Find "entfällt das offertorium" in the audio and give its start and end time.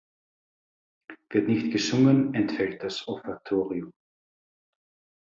2.33-3.93